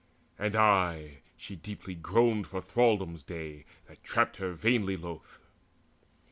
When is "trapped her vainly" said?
4.03-4.97